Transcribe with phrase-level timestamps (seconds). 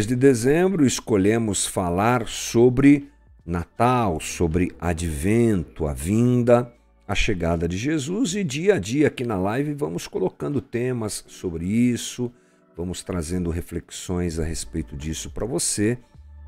[0.00, 3.10] mês de dezembro, escolhemos falar sobre
[3.44, 6.72] Natal, sobre advento, a vinda,
[7.06, 11.66] a chegada de Jesus e dia a dia aqui na live vamos colocando temas sobre
[11.66, 12.32] isso,
[12.74, 15.98] vamos trazendo reflexões a respeito disso para você,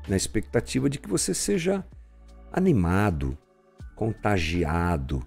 [0.07, 1.85] na expectativa de que você seja
[2.51, 3.37] animado,
[3.93, 5.23] contagiado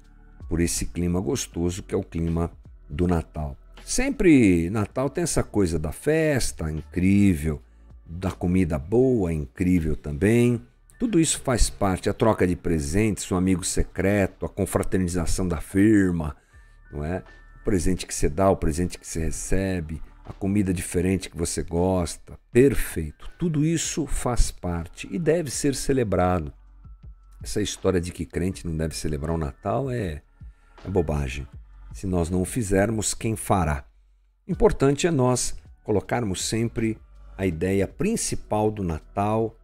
[0.49, 2.51] por esse clima gostoso que é o clima
[2.91, 3.57] do Natal.
[3.85, 7.63] Sempre Natal tem essa coisa da festa incrível,
[8.09, 10.63] da comida boa incrível também.
[10.99, 16.35] Tudo isso faz parte, a troca de presentes, o amigo secreto, a confraternização da firma,
[16.91, 17.23] não é?
[17.61, 21.63] O presente que você dá, o presente que você recebe, a comida diferente que você
[21.63, 23.31] gosta, perfeito.
[23.39, 26.53] Tudo isso faz parte e deve ser celebrado.
[27.43, 30.23] Essa história de que crente não deve celebrar o Natal é,
[30.85, 31.47] é bobagem.
[31.93, 33.85] Se nós não o fizermos, quem fará?
[34.49, 36.99] Importante é nós colocarmos sempre
[37.37, 39.55] a ideia principal do Natal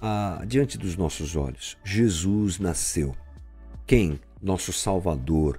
[0.00, 1.76] ah, diante dos nossos olhos.
[1.84, 3.14] Jesus nasceu.
[3.86, 4.20] Quem?
[4.42, 5.58] Nosso Salvador,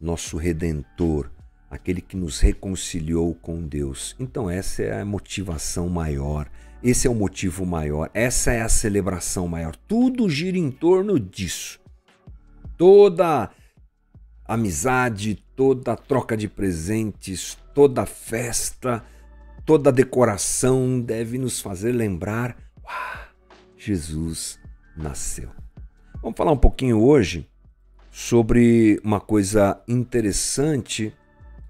[0.00, 1.30] nosso Redentor,
[1.70, 4.14] aquele que nos reconciliou com Deus.
[4.18, 6.48] Então, essa é a motivação maior,
[6.82, 9.74] esse é o motivo maior, essa é a celebração maior.
[9.88, 11.80] Tudo gira em torno disso.
[12.76, 13.50] Toda
[14.44, 19.04] amizade, toda troca de presentes, toda festa,
[19.70, 23.20] toda decoração deve nos fazer lembrar: uau,
[23.76, 24.58] Jesus
[24.96, 25.48] nasceu.
[26.20, 27.48] Vamos falar um pouquinho hoje
[28.10, 31.14] sobre uma coisa interessante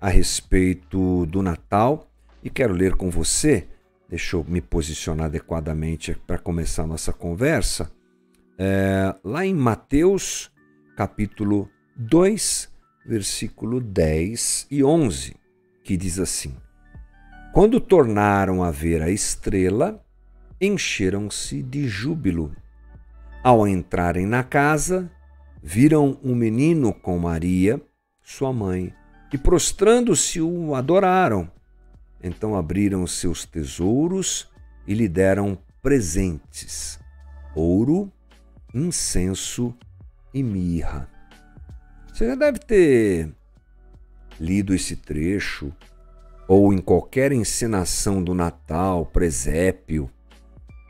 [0.01, 2.11] a respeito do Natal
[2.43, 3.69] e quero ler com você.
[4.09, 7.93] Deixa eu me posicionar adequadamente para começar a nossa conversa.
[8.59, 10.51] É, lá em Mateus,
[10.97, 12.67] capítulo 2,
[13.05, 15.37] versículo 10 e 11,
[15.85, 16.57] que diz assim:
[17.53, 20.01] Quando tornaram a ver a estrela,
[20.61, 22.55] encheram-se de júbilo.
[23.43, 25.11] Ao entrarem na casa,
[25.61, 27.83] viram um menino com Maria,
[28.23, 28.95] sua mãe,
[29.33, 31.51] e prostrando-se o adoraram.
[32.23, 34.49] Então abriram seus tesouros
[34.87, 37.01] e lhe deram presentes:
[37.53, 38.13] ouro,
[38.73, 39.75] incenso
[40.33, 41.09] e mirra.
[42.13, 43.35] Você já deve ter
[44.39, 45.73] lido esse trecho,
[46.53, 50.11] ou em qualquer encenação do Natal, presépio,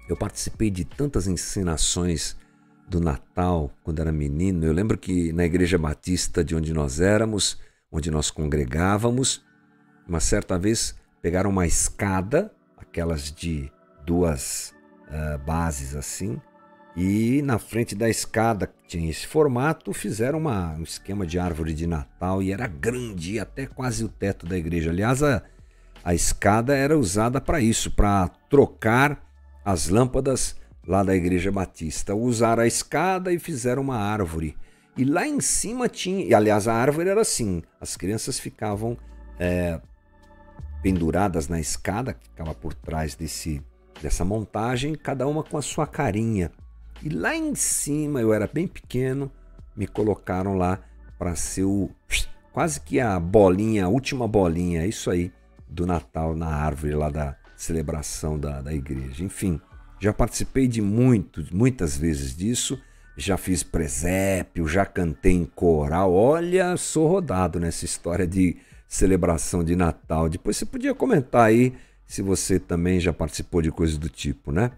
[0.09, 2.35] eu participei de tantas encenações
[2.89, 4.65] do Natal quando era menino.
[4.65, 7.61] Eu lembro que na igreja batista de onde nós éramos,
[7.93, 9.45] onde nós congregávamos,
[10.09, 13.71] uma certa vez pegaram uma escada, aquelas de
[14.07, 14.73] duas
[15.09, 16.41] uh, bases assim,
[16.97, 21.73] e na frente da escada que tinha esse formato, fizeram uma, um esquema de árvore
[21.73, 24.91] de Natal e era grande, até quase o teto da igreja.
[24.91, 25.43] Aliás, a,
[26.03, 29.25] a escada era usada para isso, para trocar
[29.65, 30.57] as lâmpadas
[30.87, 32.15] lá da Igreja Batista.
[32.15, 34.57] Usaram a escada e fizeram uma árvore.
[34.97, 36.25] E lá em cima tinha.
[36.25, 38.97] E aliás, a árvore era assim: as crianças ficavam
[39.39, 39.81] é,
[40.83, 43.63] penduradas na escada, que ficava por trás desse,
[44.03, 46.51] dessa montagem, cada uma com a sua carinha.
[47.03, 49.31] E lá em cima, eu era bem pequeno,
[49.75, 50.79] me colocaram lá
[51.19, 51.91] para ser o.
[52.53, 55.33] quase que a bolinha, a última bolinha, isso aí,
[55.69, 59.23] do Natal na árvore lá da, celebração da, da igreja.
[59.23, 59.61] Enfim,
[60.01, 62.81] já participei de muito, muitas vezes disso,
[63.17, 66.13] já fiz presépio, já cantei em coral.
[66.13, 68.57] Olha, sou rodado nessa história de
[68.89, 70.29] celebração de Natal.
[70.29, 71.75] Depois você podia comentar aí
[72.07, 74.73] se você também já participou de coisas do tipo, né?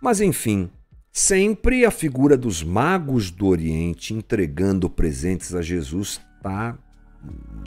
[0.00, 0.70] Mas enfim,
[1.12, 6.78] sempre a figura dos magos do Oriente entregando presentes a Jesus está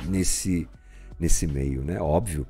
[0.07, 0.67] nesse
[1.19, 1.99] nesse meio, né?
[2.01, 2.45] Óbvio.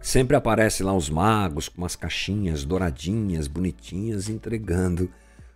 [0.00, 5.10] Sempre aparece lá os magos com umas caixinhas douradinhas, bonitinhas, entregando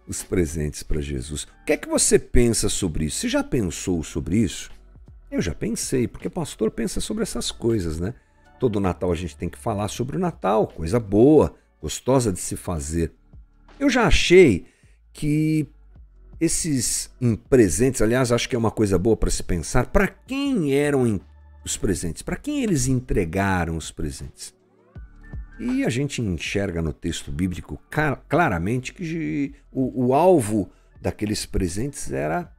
[0.07, 1.45] os presentes para Jesus.
[1.45, 3.21] O que é que você pensa sobre isso?
[3.21, 4.71] Você já pensou sobre isso?
[5.31, 8.15] Eu já pensei, porque pastor pensa sobre essas coisas, né?
[8.61, 12.55] Todo Natal a gente tem que falar sobre o Natal, coisa boa, gostosa de se
[12.55, 13.13] fazer.
[13.79, 14.67] Eu já achei
[15.13, 15.67] que
[16.41, 17.11] esses
[17.49, 21.21] presentes, aliás, acho que é uma coisa boa para se pensar, para quem eram
[21.65, 22.23] os presentes?
[22.23, 24.55] Para quem eles entregaram os presentes?
[25.59, 27.81] E a gente enxerga no texto bíblico
[28.29, 30.71] claramente que o, o alvo
[31.01, 32.53] daqueles presentes era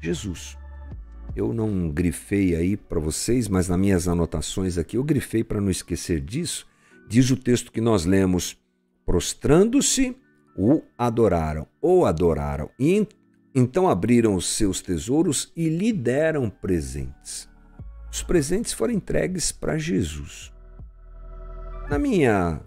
[0.00, 0.58] Jesus.
[1.36, 5.70] Eu não grifei aí para vocês, mas nas minhas anotações aqui eu grifei para não
[5.70, 6.66] esquecer disso.
[7.08, 8.58] Diz o texto que nós lemos:
[9.06, 10.16] prostrando-se,
[10.56, 13.06] o adoraram, ou adoraram, e
[13.54, 17.48] então abriram os seus tesouros e lhe deram presentes.
[18.10, 20.52] Os presentes foram entregues para Jesus.
[21.88, 22.60] Na minha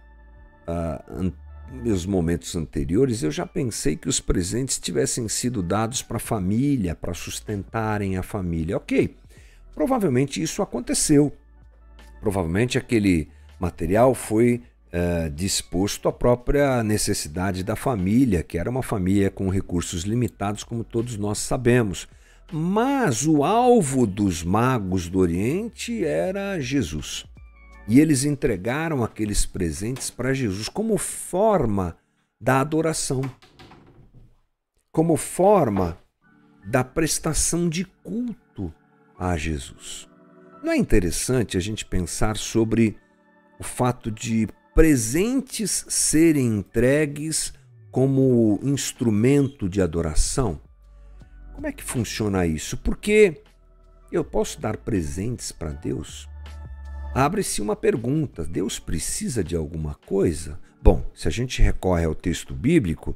[0.68, 1.32] uh,
[1.74, 6.94] meus momentos anteriores, eu já pensei que os presentes tivessem sido dados para a família,
[6.94, 8.78] para sustentarem a família.
[8.78, 9.16] Ok,
[9.74, 11.36] provavelmente isso aconteceu.
[12.22, 14.62] Provavelmente aquele material foi
[14.94, 20.84] uh, disposto à própria necessidade da família, que era uma família com recursos limitados, como
[20.84, 22.07] todos nós sabemos.
[22.51, 27.25] Mas o alvo dos magos do Oriente era Jesus.
[27.88, 31.98] E eles entregaram aqueles presentes para Jesus como forma
[32.39, 33.22] da adoração,
[34.92, 35.98] como forma
[36.66, 38.74] da prestação de culto
[39.18, 40.07] a Jesus.
[40.63, 42.96] Não é interessante a gente pensar sobre
[43.60, 47.54] o fato de presentes serem entregues
[47.92, 50.60] como instrumento de adoração?
[51.54, 52.78] Como é que funciona isso?
[52.78, 53.42] Porque
[54.12, 56.28] eu posso dar presentes para Deus?
[57.14, 60.60] Abre-se uma pergunta: Deus precisa de alguma coisa?
[60.81, 63.16] Bom, se a gente recorre ao texto bíblico,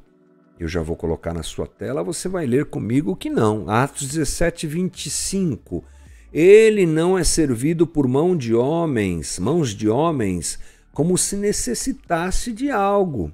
[0.58, 3.68] eu já vou colocar na sua tela, você vai ler comigo que não.
[3.68, 5.84] Atos 17, 25.
[6.32, 10.58] Ele não é servido por mão de homens, mãos de homens,
[10.98, 13.32] como se necessitasse de algo.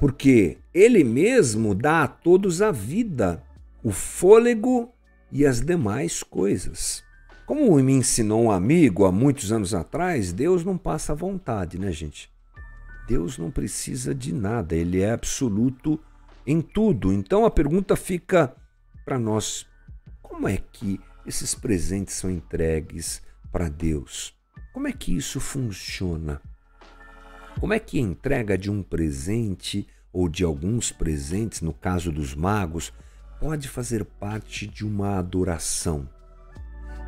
[0.00, 3.44] Porque ele mesmo dá a todos a vida,
[3.84, 4.90] o fôlego
[5.30, 7.04] e as demais coisas.
[7.44, 12.32] Como me ensinou um amigo há muitos anos atrás, Deus não passa vontade, né, gente?
[13.06, 16.00] Deus não precisa de nada, ele é absoluto
[16.46, 17.12] em tudo.
[17.12, 18.56] Então a pergunta fica
[19.04, 19.66] para nós:
[20.22, 23.20] como é que esses presentes são entregues
[23.52, 24.37] para Deus?
[24.78, 26.40] Como é que isso funciona?
[27.58, 32.32] Como é que a entrega de um presente ou de alguns presentes, no caso dos
[32.32, 32.92] magos,
[33.40, 36.08] pode fazer parte de uma adoração?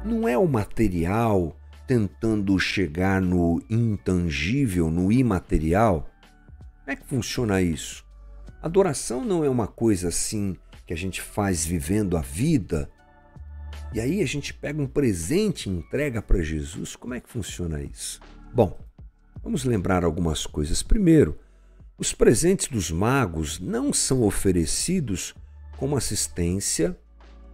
[0.05, 1.56] não é o material
[1.87, 6.11] tentando chegar no intangível, no imaterial.
[6.81, 8.05] Como é que funciona isso?
[8.61, 12.90] Adoração não é uma coisa assim que a gente faz vivendo a vida
[13.92, 16.94] e aí a gente pega um presente e entrega para Jesus.
[16.94, 18.20] Como é que funciona isso?
[18.52, 18.78] Bom,
[19.42, 20.82] vamos lembrar algumas coisas.
[20.82, 21.38] Primeiro,
[21.98, 25.34] os presentes dos magos não são oferecidos
[25.76, 26.96] como assistência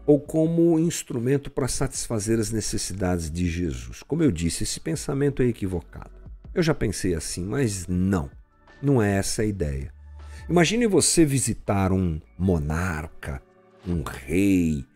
[0.06, 4.02] ou como instrumento para satisfazer as necessidades de Jesus.
[4.02, 6.10] Como eu disse, esse pensamento é equivocado.
[6.54, 8.30] Eu já pensei assim, mas não,
[8.80, 9.92] não é essa a ideia.
[10.48, 13.42] Imagine você visitar um monarca,
[13.86, 14.86] um rei,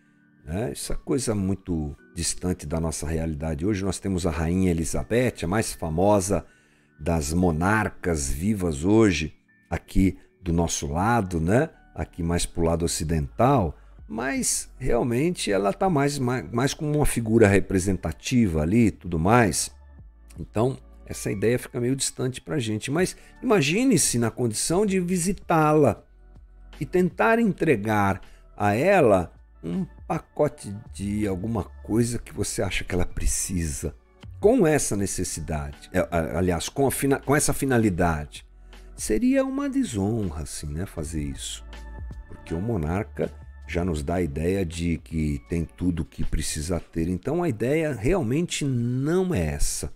[0.50, 0.72] né?
[0.72, 3.64] essa coisa muito distante da nossa realidade.
[3.64, 6.44] Hoje nós temos a Rainha Elizabeth, a mais famosa
[6.98, 9.32] das monarcas vivas hoje,
[9.70, 11.70] aqui do nosso lado, né?
[11.94, 13.76] aqui mais para o lado ocidental
[14.12, 19.70] mas realmente ela está mais, mais, mais como uma figura representativa ali e tudo mais.
[20.36, 20.76] Então,
[21.06, 22.90] essa ideia fica meio distante para a gente.
[22.90, 26.02] Mas imagine-se na condição de visitá-la
[26.80, 28.20] e tentar entregar
[28.56, 29.32] a ela
[29.62, 33.94] um pacote de alguma coisa que você acha que ela precisa.
[34.40, 36.00] Com essa necessidade, é,
[36.36, 38.44] aliás, com, a, com essa finalidade.
[38.96, 41.64] Seria uma desonra, assim, né, fazer isso.
[42.26, 43.30] Porque o monarca
[43.68, 47.06] já nos dá a ideia de que tem tudo o que precisa ter.
[47.06, 49.94] Então a ideia realmente não é essa.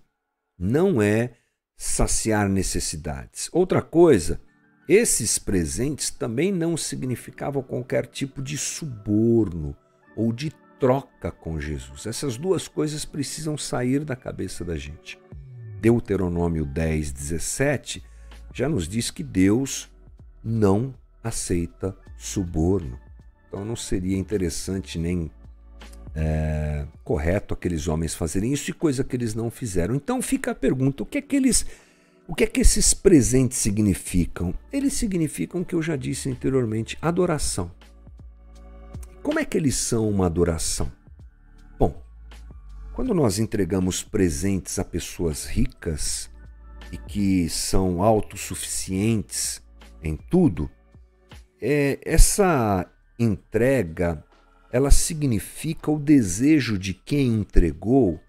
[0.57, 1.33] Não é
[1.77, 3.49] saciar necessidades.
[3.51, 4.41] Outra coisa,
[4.89, 9.77] esses presentes também não significavam qualquer tipo de suborno
[10.17, 12.07] ou de troca com Jesus.
[12.07, 15.19] Essas duas coisas precisam sair da cabeça da gente.
[15.81, 18.03] Deuteronômio 10, 17
[18.53, 19.91] já nos diz que Deus
[20.43, 22.99] não aceita suborno.
[23.49, 25.31] Então não seria interessante nem
[26.15, 29.95] é, correto aqueles homens fazerem isso e coisa que eles não fizeram.
[29.95, 31.67] Então fica a pergunta: o que é que eles.
[32.27, 34.55] O que é que esses presentes significam?
[34.73, 37.71] Eles significam que eu já disse anteriormente, adoração.
[39.25, 40.93] Como é que eles são uma adoração?
[41.79, 41.99] Bom,
[42.93, 46.31] quando nós entregamos presentes a pessoas ricas
[46.93, 49.63] e que são autossuficientes
[50.03, 50.71] em tudo,
[51.59, 52.87] é, essa
[53.19, 54.23] entrega,
[54.71, 58.21] ela significa o desejo de quem entregou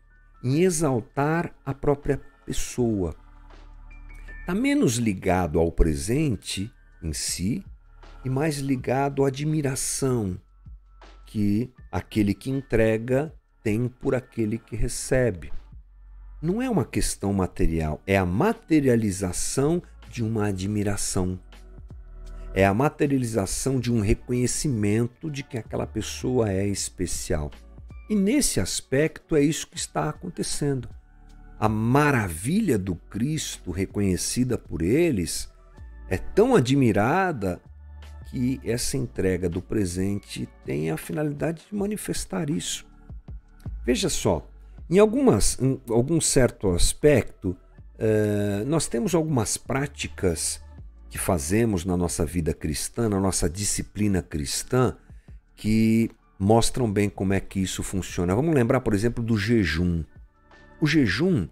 [0.41, 3.13] em exaltar a própria pessoa.
[4.39, 6.71] Está menos ligado ao presente
[7.03, 7.65] em si
[8.23, 10.39] e mais ligado à admiração
[11.35, 15.51] que aquele que entrega tem por aquele que recebe.
[16.41, 21.37] Não é uma questão material, é a materialização de uma admiração
[22.53, 27.51] é a materialização de um reconhecimento de que aquela pessoa é especial.
[28.09, 30.87] E nesse aspecto é isso que está acontecendo.
[31.59, 35.51] A maravilha do Cristo reconhecida por eles
[36.09, 37.59] é tão admirada
[38.35, 42.85] que essa entrega do presente tem a finalidade de manifestar isso.
[43.85, 44.45] Veja só,
[44.89, 47.55] em, algumas, em algum certo aspecto,
[47.97, 50.61] uh, nós temos algumas práticas
[51.09, 54.97] que fazemos na nossa vida cristã, na nossa disciplina cristã,
[55.55, 58.35] que mostram bem como é que isso funciona.
[58.35, 60.03] Vamos lembrar, por exemplo, do jejum.
[60.81, 61.47] O jejum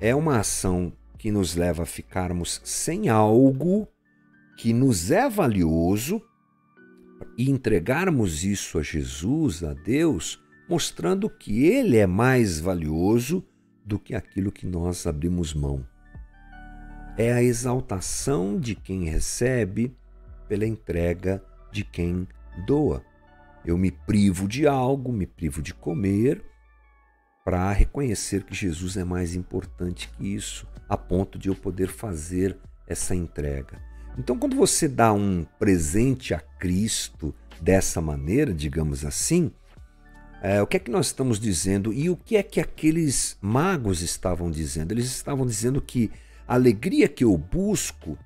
[0.00, 3.86] é uma ação que nos leva a ficarmos sem algo
[4.56, 6.22] que nos é valioso
[7.36, 13.44] e entregarmos isso a Jesus, a Deus, mostrando que Ele é mais valioso
[13.84, 15.86] do que aquilo que nós abrimos mão.
[17.16, 19.94] É a exaltação de quem recebe
[20.48, 22.26] pela entrega de quem
[22.66, 23.04] doa.
[23.64, 26.44] Eu me privo de algo, me privo de comer,
[27.44, 32.56] para reconhecer que Jesus é mais importante que isso, a ponto de eu poder fazer
[32.86, 33.93] essa entrega.
[34.18, 39.50] Então, quando você dá um presente a Cristo dessa maneira, digamos assim,
[40.42, 44.02] é, o que é que nós estamos dizendo e o que é que aqueles magos
[44.02, 44.92] estavam dizendo?
[44.92, 46.10] Eles estavam dizendo que
[46.46, 48.18] a alegria que eu busco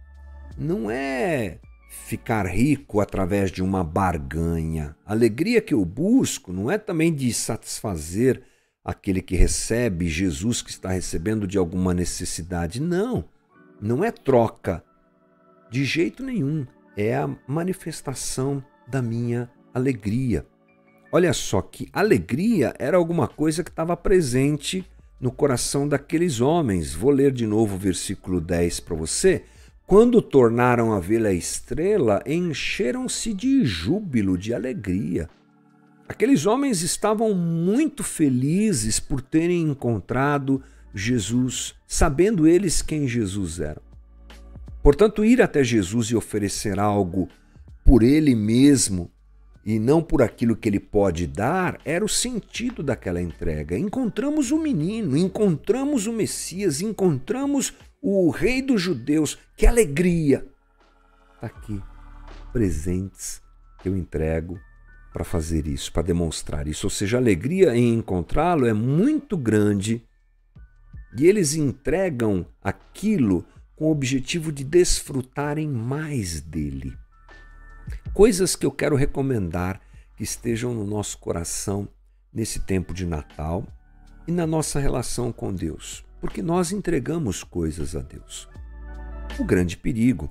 [0.58, 1.58] não é
[1.90, 4.96] ficar rico através de uma barganha.
[5.06, 8.42] A alegria que eu busco não é também de satisfazer
[8.84, 12.80] aquele que recebe, Jesus que está recebendo de alguma necessidade.
[12.80, 13.24] Não,
[13.80, 14.82] não é troca
[15.70, 16.66] de jeito nenhum.
[16.96, 20.44] É a manifestação da minha alegria.
[21.10, 24.84] Olha só que alegria era alguma coisa que estava presente
[25.20, 26.92] no coração daqueles homens.
[26.92, 29.44] Vou ler de novo o versículo 10 para você.
[29.86, 35.30] Quando tornaram a ver a estrela, encheram-se de júbilo, de alegria.
[36.06, 40.62] Aqueles homens estavam muito felizes por terem encontrado
[40.94, 43.87] Jesus, sabendo eles quem Jesus era.
[44.88, 47.28] Portanto, ir até Jesus e oferecer algo
[47.84, 49.12] por ele mesmo
[49.62, 53.76] e não por aquilo que ele pode dar era o sentido daquela entrega.
[53.76, 59.38] Encontramos o menino, encontramos o Messias, encontramos o Rei dos Judeus.
[59.54, 60.46] Que alegria!
[61.34, 61.82] Está aqui,
[62.50, 63.42] presentes
[63.82, 64.58] que eu entrego
[65.12, 66.86] para fazer isso, para demonstrar isso.
[66.86, 70.02] Ou seja, a alegria em encontrá-lo é muito grande
[71.14, 73.44] e eles entregam aquilo
[73.78, 76.98] com o objetivo de desfrutarem mais dele.
[78.12, 79.80] Coisas que eu quero recomendar
[80.16, 81.88] que estejam no nosso coração
[82.34, 83.64] nesse tempo de Natal
[84.26, 88.48] e na nossa relação com Deus, porque nós entregamos coisas a Deus.
[89.38, 90.28] O grande perigo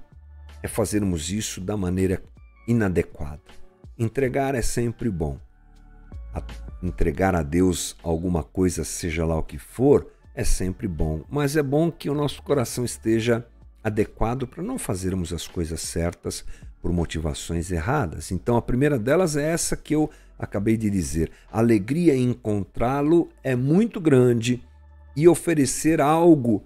[0.61, 2.21] é fazermos isso da maneira
[2.67, 3.41] inadequada.
[3.97, 5.39] Entregar é sempre bom.
[6.83, 11.63] Entregar a Deus alguma coisa, seja lá o que for, é sempre bom, mas é
[11.63, 13.43] bom que o nosso coração esteja
[13.83, 16.45] adequado para não fazermos as coisas certas
[16.79, 18.31] por motivações erradas.
[18.31, 21.31] Então, a primeira delas é essa que eu acabei de dizer.
[21.51, 24.63] A alegria em encontrá-lo é muito grande
[25.15, 26.63] e oferecer algo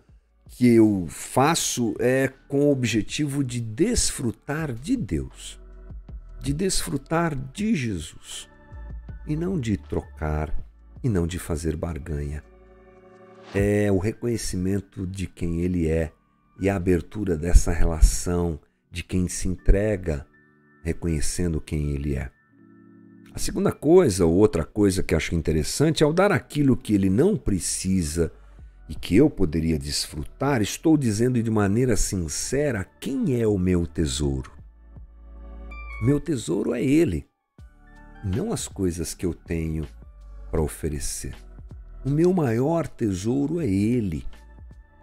[0.48, 5.58] que eu faço é com o objetivo de desfrutar de Deus,
[6.42, 8.50] de desfrutar de Jesus
[9.26, 10.54] e não de trocar
[11.02, 12.51] e não de fazer barganha
[13.54, 16.12] é o reconhecimento de quem ele é
[16.60, 20.26] e a abertura dessa relação de quem se entrega
[20.84, 22.32] reconhecendo quem ele é.
[23.34, 27.10] A segunda coisa, ou outra coisa que acho interessante, é ao dar aquilo que ele
[27.10, 28.32] não precisa
[28.90, 34.52] e que eu poderia desfrutar, estou dizendo de maneira sincera quem é o meu tesouro.
[36.04, 37.26] Meu tesouro é ele,
[38.24, 39.88] não as coisas que eu tenho
[40.50, 41.36] para oferecer.
[42.04, 44.26] O meu maior tesouro é Ele.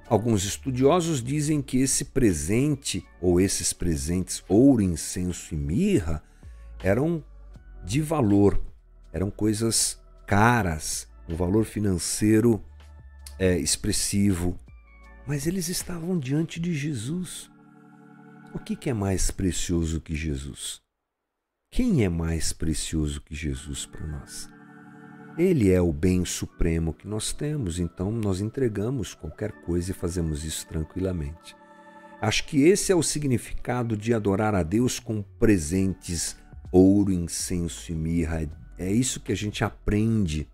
[0.08, 6.22] Alguns estudiosos dizem que esse presente, ou esses presentes, ouro, incenso e mirra,
[6.82, 7.22] eram
[7.84, 8.60] de valor,
[9.12, 12.64] eram coisas caras, um valor financeiro
[13.38, 14.58] é, expressivo,
[15.26, 17.50] mas eles estavam diante de Jesus.
[18.54, 20.80] O que, que é mais precioso que Jesus?
[21.70, 24.57] Quem é mais precioso que Jesus para nós?
[25.38, 30.44] Ele é o bem supremo que nós temos, então nós entregamos qualquer coisa e fazemos
[30.44, 31.54] isso tranquilamente.
[32.20, 36.36] Acho que esse é o significado de adorar a Deus com presentes,
[36.72, 38.50] ouro, incenso e mirra.
[38.76, 40.48] É isso que a gente aprende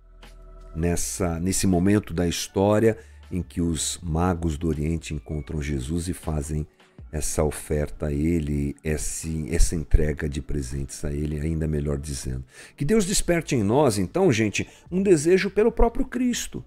[0.76, 2.98] nessa nesse momento da história
[3.32, 6.66] em que os magos do Oriente encontram Jesus e fazem
[7.14, 12.44] essa oferta a Ele, esse, essa entrega de presentes a Ele, ainda melhor dizendo.
[12.76, 16.64] Que Deus desperte em nós, então, gente, um desejo pelo próprio Cristo.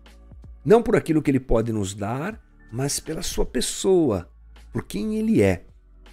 [0.63, 4.29] Não por aquilo que Ele pode nos dar, mas pela Sua pessoa,
[4.71, 5.65] por quem Ele é.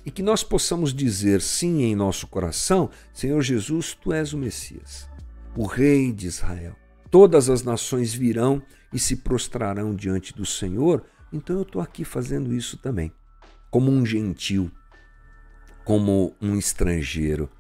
[0.05, 5.09] e que nós possamos dizer sim em nosso coração: Senhor Jesus, tu és o Messias,
[5.57, 6.75] o Rei de Israel.
[7.09, 8.61] Todas as nações virão
[8.93, 13.13] e se prostrarão diante do Senhor, então eu estou aqui fazendo isso também,
[13.75, 14.71] como um gentil,
[15.85, 17.51] como um estrangeiro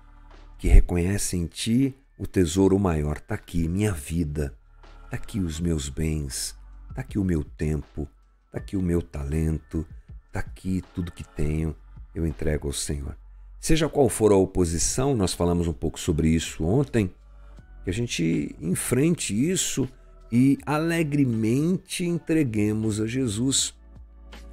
[0.57, 3.17] que reconhece em ti o tesouro maior.
[3.17, 4.57] Está aqui minha vida,
[5.07, 6.57] está aqui os meus bens,
[6.89, 8.09] está aqui o meu tempo,
[8.47, 9.85] está aqui o meu talento,
[10.29, 11.75] está aqui tudo que tenho.
[12.15, 13.17] Eu entrego ao Senhor.
[13.59, 17.13] Seja qual for a oposição, nós falamos um pouco sobre isso ontem,
[17.83, 19.89] que a gente enfrente isso
[20.31, 23.75] e alegremente entreguemos a Jesus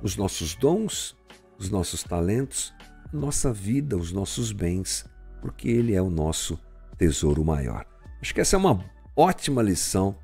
[0.02, 1.16] os nossos dons,
[1.62, 2.74] os nossos talentos,
[3.14, 5.06] nossa vida, os nossos bens,
[5.40, 6.60] porque Ele é o nosso
[6.98, 7.86] tesouro maior.
[8.20, 8.84] Acho que essa é uma
[9.16, 10.18] ótima lição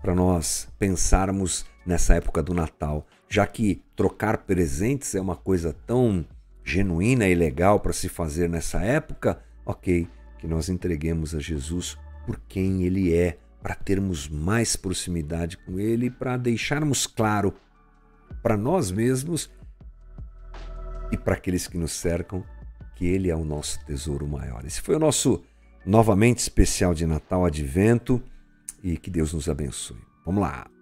[0.00, 6.24] para nós pensarmos nessa época do Natal, já que trocar presentes é uma coisa tão
[6.64, 12.40] genuína e legal para se fazer nessa época, ok, que nós entreguemos a Jesus por
[12.48, 17.52] quem Ele é, para termos mais proximidade com Ele, para deixarmos claro
[18.40, 19.50] para nós mesmos
[21.10, 22.44] e para aqueles que nos cercam
[22.94, 24.64] que Ele é o nosso tesouro maior.
[24.64, 25.42] Esse foi o nosso
[25.84, 28.22] novamente especial de Natal Advento
[28.82, 30.00] e que Deus nos abençoe.
[30.24, 30.75] Vamos lá!